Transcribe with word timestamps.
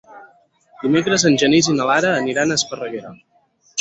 Dimecres 0.85 1.25
en 1.31 1.37
Genís 1.43 1.69
i 1.73 1.75
na 1.77 1.87
Lara 1.93 2.15
aniran 2.23 2.55
a 2.55 2.59
Esparreguera. 2.61 3.13